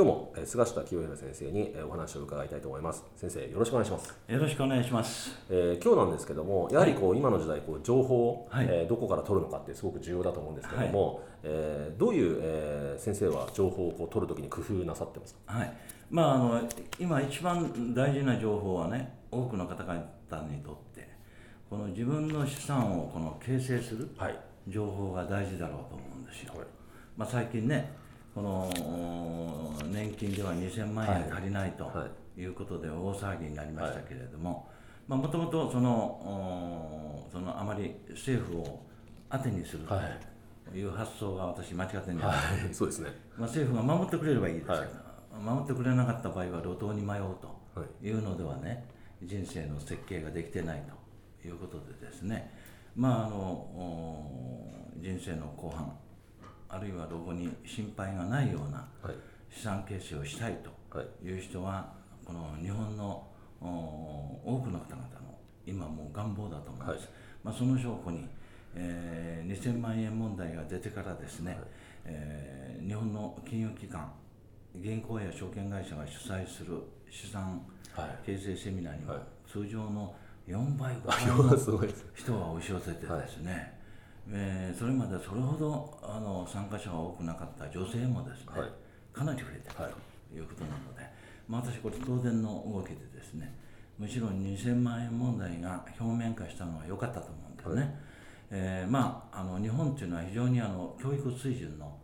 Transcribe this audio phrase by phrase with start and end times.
[0.00, 3.04] 今日もえー菅下清弘先生にえーお話を伺いたいと思います。
[3.16, 5.38] 先生よろしくお願いします、よろしくお願いします。
[5.50, 8.66] えー今日なんですけどもやはりこう、今の時代こう情報を、はい。
[8.66, 15.52] えーどこから取るのかってすごく重要だと思うんですけども、えーどういう、えー先生は情報をこう取るときに工夫なさってますか？
[15.52, 15.76] はい。
[16.08, 16.62] まああの
[16.98, 19.96] 今一番大事な情報はね、多くの方々
[20.48, 21.10] にとって
[21.68, 24.38] この自分の資産をこの形成するはい。
[24.66, 26.54] 情報が大事だろうと思うんですよ。
[26.56, 26.66] はい。
[27.18, 27.92] まあ最近ね、
[28.34, 28.70] この
[29.90, 32.42] 年金では2000万円足りないとはい。
[32.44, 34.68] うことで大騒ぎになりましたけれども、
[35.08, 38.80] まあもともとそのおそのあまり政府を
[39.30, 40.00] 当てにするは
[40.70, 42.74] という発想が私間違ってんじゃないかはい。
[42.74, 43.10] そうですね。
[43.36, 44.88] まあ、政府が守ってくれればいいですけど、はい。
[45.42, 48.06] 守ってくれなかった場合は路頭に迷うとはい。
[48.06, 48.84] いうのではね、
[49.22, 51.00] 人生の設計ができてないと。
[51.42, 52.52] いうことでですね、
[52.94, 55.90] まあ、あのお人生の後半
[56.70, 59.14] あるいは老後に心配がないようなはい。
[59.50, 61.26] 資産形成をしたいとはい。
[61.26, 61.92] いう人は
[62.24, 63.26] この日本の
[63.60, 63.66] お
[64.44, 66.98] 多くの方々の今もう願望だと思います、はい。
[67.44, 68.26] まあ、その証拠に、
[68.74, 71.58] えー2000万円問題が出てからですね、
[72.04, 74.10] えー日本の金融機関
[74.76, 76.80] 銀行や証券会社が主催する
[77.10, 77.60] 資産
[77.94, 78.26] はい。
[78.26, 79.22] 形成セミナーにははい。
[79.50, 80.14] 通常の
[80.48, 81.56] 4倍5あ倍の
[82.14, 83.79] 人が押し寄せてですね、
[84.28, 88.70] えーそれまでそれほどあの参加者が多くなかった女性もですね、はい。
[89.12, 89.92] かなり増えてるはい。
[90.30, 91.02] ということなので、
[91.48, 93.52] まあ、私これ当然の動きでですね
[93.98, 98.00] むしろ2000万円問題が表面化したのは良かったと思うんですね、
[98.50, 101.96] えーまああの日本っていうのは非常にあの教育水準の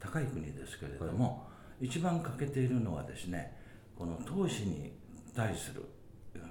[0.00, 1.46] 高い国ですけれども、
[1.80, 3.56] 一番欠けているのはですね
[3.96, 4.92] この投資に
[5.34, 5.84] 対する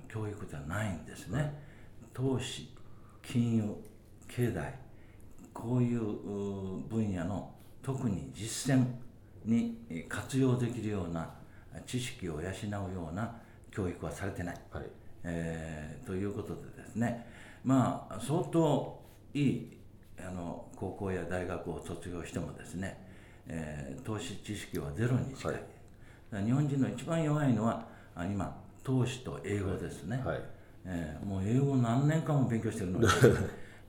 [0.07, 1.53] 教育ではないんですね、
[2.13, 2.69] 投資
[3.21, 3.75] 金融
[4.27, 4.73] 経済
[5.53, 8.85] こういうう分野の特に実践
[9.45, 11.29] にえ活用できるような
[11.85, 13.35] 知識を養うような
[13.71, 14.85] 教育はされてない、はい。
[15.23, 17.27] えーということでですね。
[17.63, 19.01] まあ相当
[19.33, 19.77] いい
[20.19, 22.97] あの高校や大学を卒業してもですね、
[23.47, 25.53] えー投資知識はゼロに近い、
[26.31, 26.45] はい。
[26.45, 30.39] 日本人の一番弱いのはあ今投資と英語ですね、はい。
[30.85, 33.05] えーもう英語何年間も勉強してるのに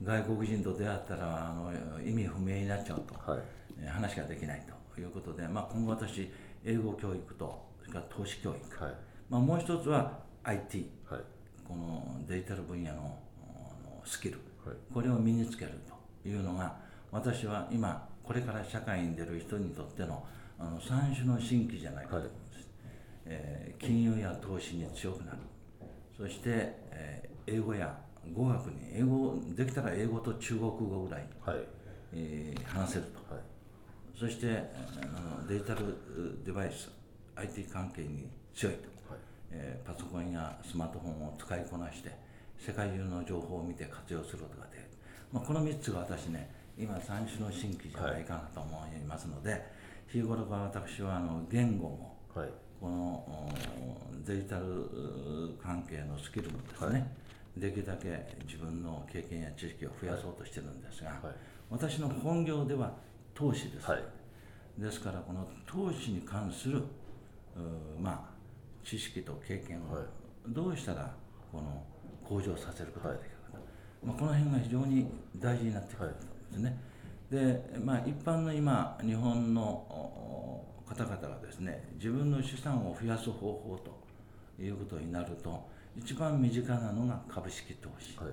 [0.04, 3.40] 外国人と出会ったらあの意味不明になっちゃうと、はい。
[3.80, 4.62] えー話ができない
[4.94, 6.30] ということで、まあ、今後私
[6.64, 8.94] 英語教育とそれから投資教育、はい。
[9.28, 11.20] まあ、もう一つは IT はい。
[11.66, 13.18] このデジタル分野の
[14.04, 14.76] スキル、はい。
[14.92, 15.72] これを身につける
[16.22, 16.76] というのが
[17.10, 20.24] 私は今これから社会に出る人にとっての
[20.58, 22.70] あの三種の新規じゃないかと思うんです、
[23.26, 25.38] えー金融や投資に強くなる。
[26.16, 26.40] そして、
[26.92, 27.98] えー英語や
[28.34, 31.56] 語学に英語できたら英語と中国語ぐらい、はい。
[32.14, 33.34] えー話せると。
[33.34, 33.42] はい。
[34.18, 35.80] そしてあのデジタル
[36.44, 36.90] デバイス
[37.34, 39.20] IT 関係に強いと、はい。
[39.50, 42.10] えーパソコンやスマートフォンを使いこなして
[42.58, 44.86] 世界中の情報を見て活用することができる、
[45.32, 49.62] まあ、この3つが私ね今三種の新規じゃないかなと思いますので、
[50.06, 52.48] 日頃から私はあの言語もはい。
[52.80, 53.48] このお
[54.26, 57.14] デジタルう関係のスキルもですね、
[57.56, 61.18] できるだけ自分の経験や知識を増やそうとしてるんですが、はい。
[61.70, 62.92] 私の本業では
[63.34, 64.02] 投資です、はい。
[64.78, 70.04] ですからこの投資に関するうまあ知識と経験をはい。
[70.48, 71.14] どうしたら
[71.52, 71.84] この
[72.24, 73.58] 向上させることができるか、
[74.04, 75.06] まあ、この辺が非常に
[75.36, 76.18] 大事になってくるんで
[76.54, 76.78] すね、
[77.30, 88.32] でまあ一般の今日本のお方々がですね自分の資産を増やす方法ということになると一番身近なのが株式投資、はい。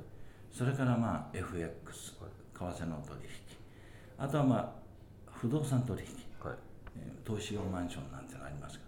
[0.52, 2.20] それからまあ FX、為
[2.58, 3.30] 替の取引。
[4.18, 6.08] あとはまあ不動産取引。
[6.48, 6.58] はい。
[6.98, 8.82] えー投資用マンションなんてのがありますが。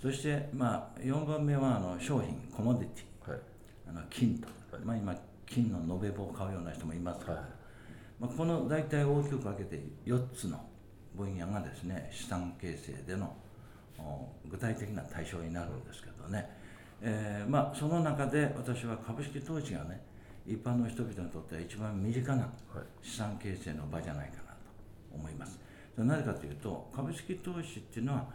[0.00, 3.30] そしてまあ4番目はあの商品コモディティ。
[3.30, 3.40] はい。
[3.88, 4.48] あの金と、
[4.84, 5.14] まあ、今
[5.46, 7.42] 金の延べ棒を買うような人もいますけど、はい。
[8.18, 10.60] まあ、この大体大きく分けて4つの
[11.16, 13.34] 分野がですね資産形成での
[13.98, 16.48] お具体的な対象になるんですけどね、
[17.08, 20.02] えーまあ、その中で私は株式投資がね
[20.44, 22.50] 一般の人々にとっては一番身近なはい。
[23.00, 24.56] 資産形成の場じゃないかなと
[25.14, 25.60] 思います。
[25.96, 28.26] なぜかというと株式投資っていうのは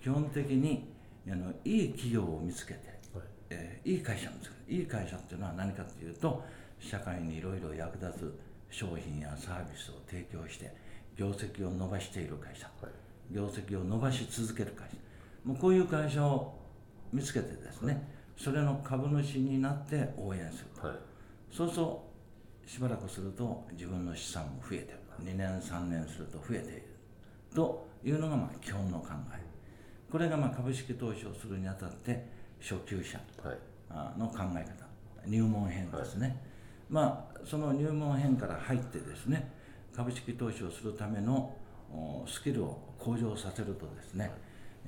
[0.00, 0.92] 基本的に
[1.26, 3.24] あのいい企業を見つけて、はい。
[3.48, 6.44] えーいい会社を見つけるいい会社っていうのは何かというと
[6.78, 8.38] 社会にいろいろ役立つ
[8.70, 10.70] 商品やサービスを提供して
[11.16, 13.34] 業績を伸ばしている会社はい。
[13.34, 14.96] 業績を伸ばし続ける会社。
[15.46, 16.58] もうこういう会社を
[17.10, 20.88] 見つけてですねそれの株主になって応援する。
[20.88, 20.98] はい。
[21.50, 22.06] そうそ
[22.64, 24.98] うしばらくすると自分の資産も増えてる。
[25.22, 26.82] 2年3年すると増えている。
[27.52, 29.42] というのがまあ基本の考え。
[30.10, 32.26] これがまあ株式投資をするにあたって
[32.60, 33.18] 初級者
[34.16, 34.88] の考え方。
[35.26, 36.40] 入門編ですね、
[36.88, 39.52] まあその入門編から入ってですね
[39.94, 41.54] 株式投資をするための
[41.92, 44.30] おスキルを向上させるとですね、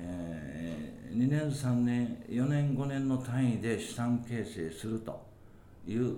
[0.02, 5.26] え2年3年4年5年の単位で資産形成すると
[5.86, 6.14] いう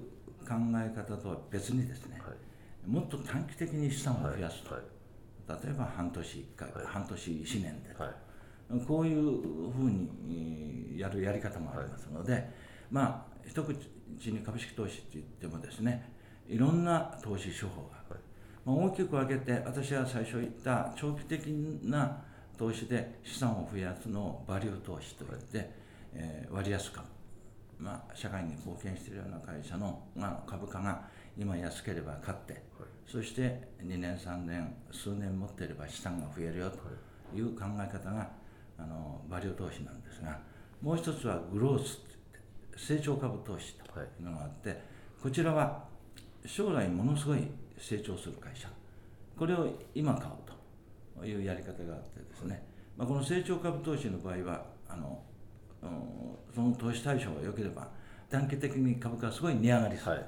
[0.46, 2.90] 考え方とは別にですね、はい。
[2.90, 4.84] もっと短期的に資産を増やすと、はい。
[5.64, 6.86] 例えば半年1回、はい。
[6.86, 7.96] 半年1年で
[8.86, 10.08] こういうふうに
[10.94, 12.48] えーやるやり方もありますので、
[12.90, 16.12] まあ一口に株式投資って言ってもですね
[16.48, 18.02] いろんな投資手法が
[18.64, 21.46] まあ、大きく分けて私は最初言った長期的
[21.84, 22.22] な
[22.62, 25.68] 投資で資産を増やすのをバリュー投資といって、
[26.14, 27.04] えー割安株、
[27.80, 31.02] まあ、社会に貢献しているような会社の、まあ、株価が
[31.36, 32.62] 今安ければ買って、
[33.04, 38.30] そして2年3年数年持っていれば資産が増えるよという考え方が
[38.78, 40.38] あのバリュー投資なんですが
[40.80, 41.98] もう一つはグロース
[42.76, 44.80] 成長株投資というのがあって、
[45.20, 45.82] こちらは
[46.46, 47.40] 将来ものすごい
[47.76, 48.68] 成長する会社。
[49.36, 50.41] これを今買う
[51.18, 52.62] というやり方があってですね、
[52.96, 55.20] まあ、この成長株投資の場合はあの
[55.82, 55.90] うん
[56.54, 57.88] その投資対象が良ければ
[58.30, 60.24] 短期的に株価がすごい値上がりするはい。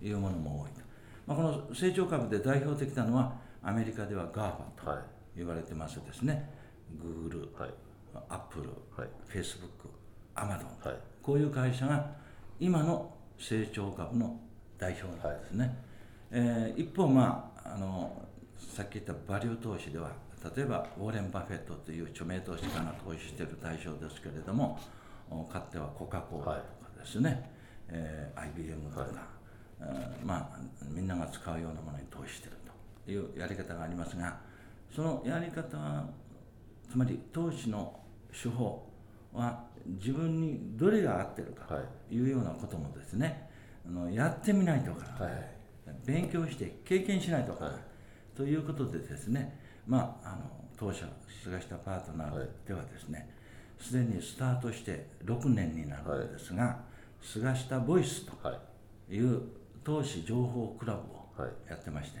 [0.00, 0.80] というものも多いと、
[1.26, 3.32] まあ、この成長株で代表的なのは
[3.62, 4.98] アメリカでは GAFA とはい。
[5.36, 6.50] 言われてますですね。
[7.00, 7.70] Google、はい。
[8.28, 9.08] Apple、はい。
[9.28, 9.88] Facebook、
[10.34, 10.98] Amazon はい。
[11.22, 12.10] こういう会社が
[12.60, 14.38] 今の成長株の
[14.78, 15.76] 代表なんですね、
[16.30, 18.11] えー一方まああの
[18.72, 20.12] さっき言ったバリュー投資では
[20.56, 24.80] 例えばウォーレン・バフェットという著名投資家が投資している対象ですけれども
[25.30, 27.50] おかつてはコカ・コーラとかですね、
[27.88, 29.06] えー IBM とか、
[29.80, 30.58] えーまあ
[30.88, 32.56] みんなが使うようなものに投資している
[33.04, 34.38] というやり方がありますが
[34.94, 36.06] そのやり方は
[36.90, 38.00] つまり投資の
[38.32, 38.88] 手法
[39.34, 41.84] は自分にどれが合ってるかはい。
[42.08, 43.50] というようなこともですね
[43.86, 45.50] あのやってみないとわからない、はい。
[46.06, 47.80] 勉強して経験しないとわからない、
[48.36, 50.42] ということでですねまああの
[50.76, 51.06] 当社
[51.42, 53.28] 菅下パートナーではですね
[53.82, 56.78] すで、にスタートして6年になるんですが、
[57.20, 58.54] 菅下ボイスとは
[59.10, 59.16] い。
[59.16, 59.42] いう
[59.82, 61.52] 投資情報クラブをはい。
[61.68, 62.18] やってまして、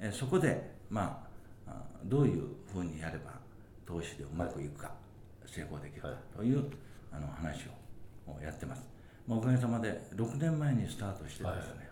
[0.00, 1.22] えそこで、ま
[1.66, 3.32] あ、あどういうふうにやれば
[3.86, 4.92] 投資でうまくいくか、
[5.46, 6.16] 成功できるかはい。
[6.38, 6.64] という、
[7.12, 7.66] あの話
[8.26, 8.82] をやってます、
[9.28, 11.88] まあ、おかげさまで6年前にスタートしてですね、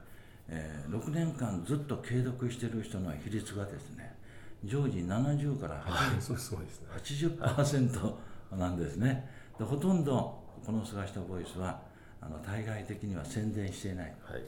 [0.49, 4.15] えー6年間ずっと継続している人の比率がですね
[4.65, 6.89] 常時70から80はいそうすごいですね
[8.51, 9.29] 80%なんですね。
[9.59, 11.81] でほとんどこの菅下ボイスは
[12.21, 14.15] あの対外的には宣伝していない。
[14.23, 14.43] はい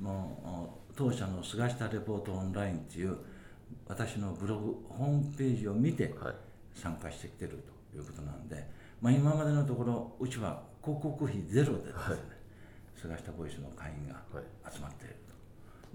[0.00, 3.16] もう当社の菅下レポートオンラインっていう
[3.86, 6.34] 私のブログホームページを見てはい
[6.74, 8.62] 参加してきてるということなんで、
[9.00, 12.16] まあ、今までのところうちは広告費ゼロでですね、
[13.00, 15.25] 菅下ボイスの会員がはい集まっていると。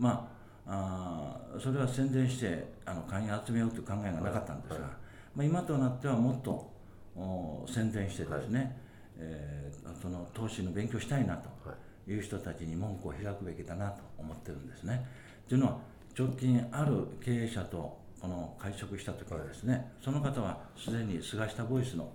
[0.01, 0.27] ま
[0.67, 4.89] あ、あーそれは宣伝してあの会員を集めようという考えがなかったんですが、はい。
[5.35, 6.71] まあ、今となってはもっと
[7.15, 8.77] お宣伝してですね、
[9.19, 11.75] えーその投資の勉強したいなとは
[12.07, 12.11] い。
[12.11, 15.05] いう人たちに門戸を開くべきだなと思ってるんですね。
[15.47, 15.77] というのは
[16.17, 22.11] 直近ある経営者とこの会食した時はですね、その方はすでに菅下ボイスの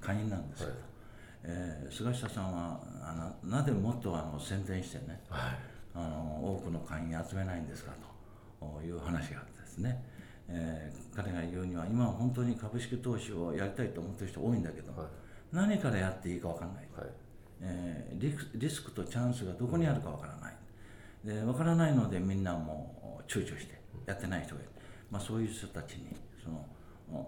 [0.00, 0.80] 会員なんですけど、はい。
[1.44, 7.92] えー菅下さんはあのなぜもっとあの宣伝してね、はいあの多くの会員集めないんですか
[8.60, 10.04] という話があってですね、
[10.48, 15.06] えー彼が言うには今は本当に株式投資をやりたいと思ってる人多いんだけど、はい。
[15.52, 17.06] 何からやっていいか分かんない、はい。
[17.60, 20.54] えーリスクとチャンスがどこにあるか分からない。
[21.24, 24.70] で分からないのでみんなもう躊躇してやってない人がいる、
[25.10, 26.66] まあ、そういう人たちにその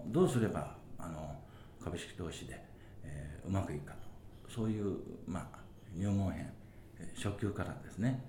[0.07, 1.35] どうすればあの
[1.81, 2.59] 株式投資で、
[3.03, 4.51] えーうまくいくかと。
[4.51, 5.59] そういう、まあ、
[5.93, 6.51] 入門編
[7.15, 8.23] 初級からですね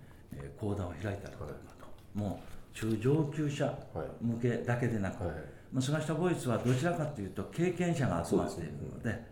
[0.59, 1.45] 講座を開いたりと。
[1.45, 3.78] かと、もう中上級者
[4.21, 5.35] 向けだけでなく、はい、
[5.73, 9.26] まあ、菅下ボイスはどちらかというと経験者が集まっているので、ね。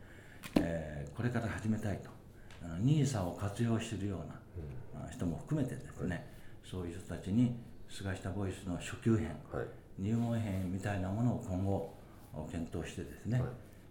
[0.57, 2.15] えー、これから始めたいと。
[2.83, 6.25] NISA を活用しているような人も含めてですね、はい、
[6.65, 7.55] そういう人たちに
[7.89, 9.67] 菅下ボイスの初級編、はい、
[9.99, 11.95] 入門編みたいなものを今後
[12.51, 13.41] 検討してですね、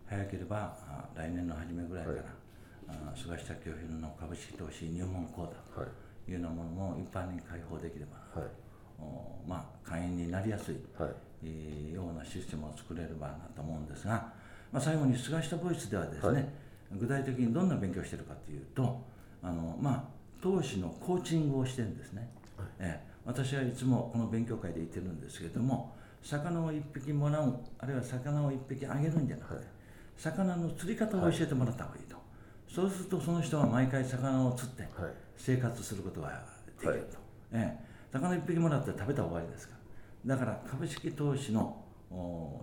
[0.05, 0.75] 早ければ
[1.15, 5.89] 来年の初めぐらいから、菅下清弘の株式投資入門講座と
[6.27, 8.49] いうようなものも一般に開放できれば、はい、
[9.47, 11.07] まあ、会員になりやすい、は
[11.45, 14.31] い、ようなシステムを作れればなと思うんですが、
[14.71, 16.47] まあ、最後に菅下ボイスではですね、はい、
[16.93, 19.01] 具体的にどんな勉強をしているかというと
[19.41, 20.03] あの、まあ、
[20.41, 29.67] 投資のコーチングをしてるんですね、はい、え私はいつもこの勉強会で言ってるんですけれども魚を1匹もらうあるいは魚を1匹あげるんじゃなくて、
[30.17, 32.15] 魚の釣り方を教えてもらった方がいいと、
[32.73, 34.87] そうするとその人は毎回魚を釣って
[35.37, 36.43] 生活することが
[36.79, 37.17] できると、
[37.51, 39.75] ええ、魚1匹もらって食べたら終わりですか。
[40.25, 41.83] らだから株式投資の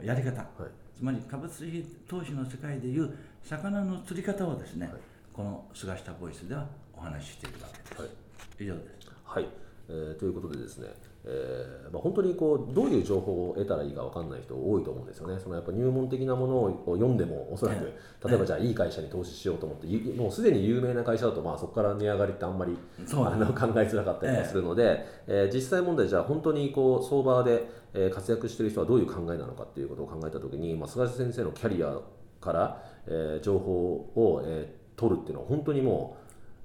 [0.02, 4.94] やり方、はい、つまり株式投資の世界でいう魚の釣り方をですね、はい、
[5.32, 8.10] この菅下ボイスではお話ししているわけです、はい、
[8.60, 9.10] 以上です。
[9.24, 9.48] はい、
[9.88, 10.88] えー、ということでですね
[11.24, 17.92] えーまあ、本当にこうどういう情報を得たらいいか分かんない人多いと思うんですよね、そのやっぱ入門的なものを読んでも、おそらく、
[18.26, 22.78] 例えばじゃあ、いい会社に投資しようと思って、もうすでに有名な会社だと、まあ、そこから値上がりってあんまり、
[23.12, 25.50] あの考えづらかったりするので、ええ。
[25.50, 31.98] ー、実際問題、じゃあ、本当にこう相場で、えー、活躍している人はどういう考えなのかっていうことを考えたときに、まあ、菅先生のキャリア
[32.40, 36.16] から、えー、情報を、えー、取るっていうのは、本当にも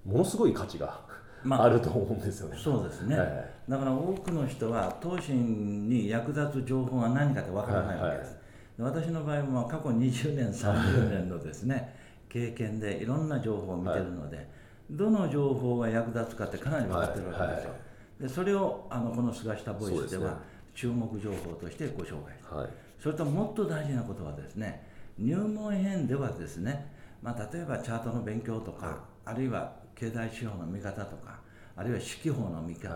[0.05, 1.03] う、ものすごい価値が。
[1.45, 2.57] まあ、あると思うんですよね。
[2.59, 8.35] そうですね、はい、だから多くの人は投資に役立つ情報が何かってわからないわけです。
[8.79, 11.95] はいはい、私の場合も過去20年、30年のですね
[12.29, 14.47] 経験でいろんな情報を見てるので、はい、
[14.89, 17.73] どの情報が役立つかってかなり分かってるわけですよ。
[18.21, 20.39] でそれをあのこの菅下ボイスでは
[20.73, 24.85] 注目情報としてご紹介はい、それともっと大事なことはですね
[25.17, 31.39] 入門編ではですね、まあ、例えばチャートの勉強とか、あるいは経済指標の見方とか
[31.75, 32.89] あるいは指揮法の見方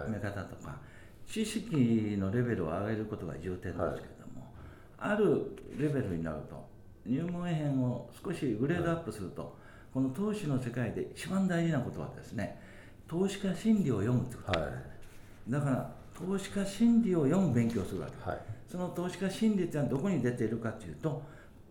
[0.43, 0.77] とか、
[1.27, 3.77] 知識のレベルを上げることが重点ですけれ
[4.19, 4.53] ども、
[4.97, 6.67] あるレベルになると
[7.05, 9.57] 入門編を少しグレードアップすると、
[9.93, 12.59] この投資の世界で一番大事なことはですね
[13.07, 14.77] 投資家心理を読むということです、は
[15.47, 18.29] い、だから投資家心理を読む勉強をするわけ。
[18.29, 18.39] はい、
[18.71, 21.21] その投資家心理っていうのはどこに出ているかというと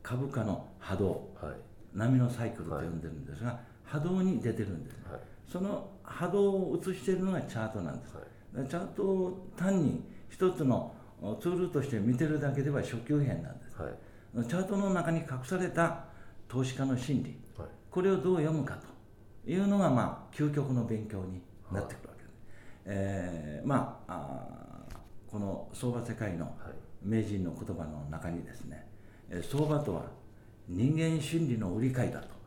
[0.02, 1.54] 株価の波動、はい、
[1.94, 4.96] 波のサイクルと呼んでるんですが、波動に出てるんです、
[5.50, 8.22] その波動を映しているのがチャートなんです、は
[8.64, 10.94] い、チャートを単に一つの
[11.40, 16.04] ツールとして見てるだけでは初級編なんです、はい、チャートの中に隠された
[16.48, 18.74] 投資家の心理、はい、これをどう読むか
[19.44, 21.40] というのが、まあ、究極の勉強に
[21.72, 22.34] なってくるわけです、
[22.86, 24.48] えー、まあ
[25.30, 26.54] この相場世界の
[27.02, 28.86] 名人の言葉の中にですね、
[29.42, 30.06] 相場とは
[30.68, 32.37] 人間心理の売り買いだと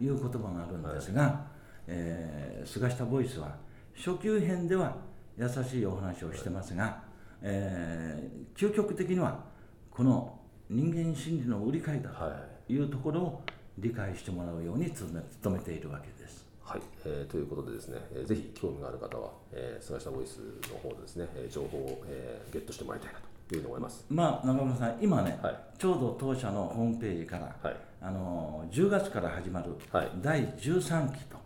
[0.00, 0.06] い。
[0.06, 1.46] う言葉があるんですが、
[1.86, 3.56] えー、菅下ボイスは
[3.96, 4.96] 初級編では
[5.38, 7.02] 優しいお話をしてますが、
[7.42, 9.44] えー、究極的には
[9.90, 12.78] この人間心理の売り買いだとい。
[12.78, 13.42] うところを
[13.78, 14.90] 理解してもらうように
[15.42, 16.44] 努めているわけです。
[16.62, 20.38] はい、えー、ということでですね、えー、ぜひ興味がある方は、えー、菅下ボイス
[20.70, 24.06] の方でですね、えー、情報を、えー、ゲットしてもらいたいなというふうに思います。
[24.08, 29.72] まあ中村さん、今ね、はい、ちょうど当社のホームページから、はい、あの10月から始まる
[30.22, 31.36] 第13期と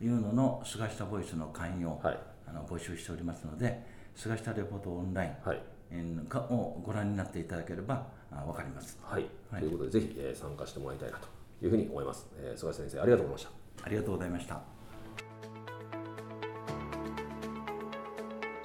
[0.00, 3.84] いうのの菅下ボイスの会員を、はい、あの募集しておりますので
[4.14, 5.62] 菅下レポートオンライン、はい
[6.28, 8.98] かをご覧になっていただければ分かります。
[9.02, 11.28] はい、はい、ということでぜひ、えー、参加してもらいたいなと
[11.62, 12.26] いうふうに思います。
[12.38, 13.86] えー、菅下先生ありがとうございました。
[13.86, 14.60] ありがとうございました。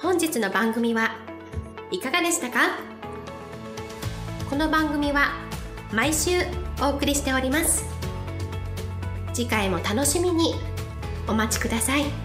[0.02, 1.33] 本日の番組は
[1.94, 2.80] いかがでしたか？
[4.50, 5.28] この番組は
[5.94, 6.32] 毎週
[6.82, 7.86] お送りしております
[9.32, 10.56] 次回も楽しみに
[11.28, 12.23] お待ちください。